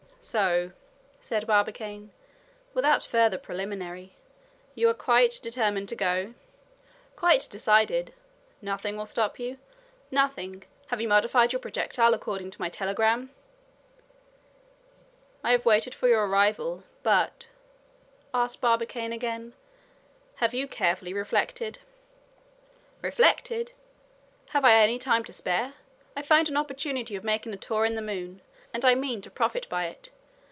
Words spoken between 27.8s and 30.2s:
in the moon, and I mean to profit by it.